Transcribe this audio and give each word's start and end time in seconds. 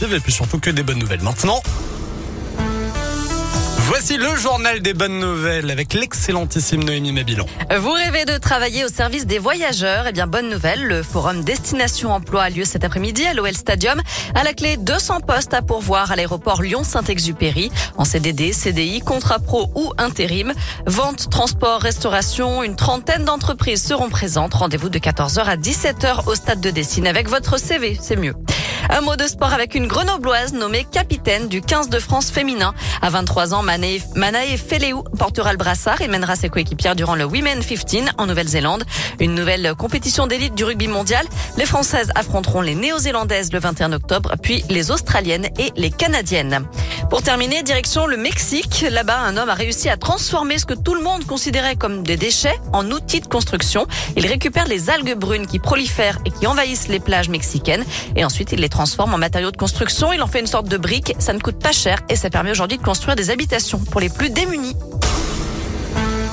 Et 0.00 0.20
puis 0.20 0.32
surtout 0.32 0.60
que 0.60 0.70
des 0.70 0.84
bonnes 0.84 1.00
nouvelles 1.00 1.22
maintenant. 1.22 1.60
Voici 3.88 4.16
le 4.16 4.36
journal 4.36 4.80
des 4.80 4.94
bonnes 4.94 5.18
nouvelles 5.18 5.72
avec 5.72 5.92
l'excellentissime 5.92 6.84
Noémie 6.84 7.10
Mabilon. 7.10 7.46
Vous 7.80 7.90
rêvez 7.90 8.24
de 8.24 8.38
travailler 8.38 8.84
au 8.84 8.88
service 8.88 9.26
des 9.26 9.40
voyageurs? 9.40 10.06
Eh 10.06 10.12
bien, 10.12 10.28
bonne 10.28 10.50
nouvelle, 10.50 10.84
le 10.84 11.02
forum 11.02 11.42
Destination 11.42 12.12
Emploi 12.12 12.44
a 12.44 12.50
lieu 12.50 12.64
cet 12.64 12.84
après-midi 12.84 13.26
à 13.26 13.34
l'OL 13.34 13.52
Stadium. 13.52 14.00
À 14.36 14.44
la 14.44 14.52
clé, 14.52 14.76
200 14.76 15.20
postes 15.20 15.52
à 15.52 15.62
pourvoir 15.62 16.12
à 16.12 16.16
l'aéroport 16.16 16.62
Lyon-Saint-Exupéry 16.62 17.72
en 17.96 18.04
CDD, 18.04 18.52
CDI, 18.52 19.00
contrat 19.00 19.40
pro 19.40 19.68
ou 19.74 19.92
intérim. 19.98 20.54
Vente, 20.86 21.28
transport, 21.28 21.80
restauration, 21.80 22.62
une 22.62 22.76
trentaine 22.76 23.24
d'entreprises 23.24 23.82
seront 23.82 24.10
présentes. 24.10 24.54
Rendez-vous 24.54 24.90
de 24.90 24.98
14h 25.00 25.40
à 25.40 25.56
17h 25.56 26.28
au 26.28 26.36
stade 26.36 26.60
de 26.60 26.70
Dessine 26.70 27.08
avec 27.08 27.28
votre 27.28 27.58
CV, 27.58 27.98
c'est 28.00 28.16
mieux. 28.16 28.34
Un 28.90 29.00
mot 29.00 29.16
de 29.16 29.26
sport 29.26 29.52
avec 29.52 29.74
une 29.74 29.86
grenobloise 29.86 30.52
nommée 30.52 30.84
capitaine 30.84 31.48
du 31.48 31.60
15 31.60 31.88
de 31.88 31.98
France 31.98 32.30
féminin. 32.30 32.74
À 33.02 33.10
23 33.10 33.54
ans, 33.54 33.62
Manae, 33.62 33.98
Manae 34.14 34.56
portera 35.18 35.52
le 35.52 35.58
brassard 35.58 36.00
et 36.00 36.08
mènera 36.08 36.36
ses 36.36 36.48
coéquipières 36.48 36.96
durant 36.96 37.14
le 37.14 37.24
Women 37.24 37.60
15 37.62 38.12
en 38.18 38.26
Nouvelle-Zélande. 38.26 38.84
Une 39.20 39.34
nouvelle 39.34 39.74
compétition 39.76 40.26
d'élite 40.26 40.54
du 40.54 40.64
rugby 40.64 40.88
mondial. 40.88 41.26
Les 41.56 41.66
Françaises 41.66 42.10
affronteront 42.14 42.60
les 42.60 42.74
Néo-Zélandaises 42.74 43.52
le 43.52 43.58
21 43.58 43.92
octobre, 43.92 44.34
puis 44.42 44.64
les 44.70 44.90
Australiennes 44.90 45.48
et 45.58 45.72
les 45.76 45.90
Canadiennes. 45.90 46.66
Pour 47.10 47.22
terminer, 47.22 47.62
direction 47.62 48.06
le 48.06 48.16
Mexique. 48.16 48.84
Là-bas, 48.90 49.18
un 49.18 49.36
homme 49.36 49.48
a 49.48 49.54
réussi 49.54 49.88
à 49.88 49.96
transformer 49.96 50.58
ce 50.58 50.66
que 50.66 50.74
tout 50.74 50.94
le 50.94 51.02
monde 51.02 51.24
considérait 51.26 51.76
comme 51.76 52.02
des 52.02 52.16
déchets 52.16 52.58
en 52.72 52.90
outils 52.90 53.20
de 53.20 53.26
construction. 53.26 53.86
Il 54.16 54.26
récupère 54.26 54.66
les 54.66 54.90
algues 54.90 55.14
brunes 55.14 55.46
qui 55.46 55.58
prolifèrent 55.58 56.18
et 56.24 56.30
qui 56.30 56.46
envahissent 56.46 56.88
les 56.88 57.00
plages 57.00 57.28
mexicaines 57.28 57.84
et 58.16 58.24
ensuite 58.24 58.52
il 58.52 58.60
les 58.68 58.70
transforme 58.70 59.14
en 59.14 59.18
matériaux 59.18 59.50
de 59.50 59.56
construction. 59.56 60.12
Il 60.12 60.22
en 60.22 60.26
fait 60.26 60.40
une 60.40 60.46
sorte 60.46 60.68
de 60.68 60.76
brique. 60.76 61.14
Ça 61.18 61.32
ne 61.32 61.38
coûte 61.38 61.58
pas 61.58 61.72
cher 61.72 61.98
et 62.10 62.16
ça 62.16 62.28
permet 62.28 62.50
aujourd'hui 62.50 62.76
de 62.76 62.82
construire 62.82 63.16
des 63.16 63.30
habitations 63.30 63.78
pour 63.78 64.00
les 64.00 64.10
plus 64.10 64.30
démunis. 64.30 64.76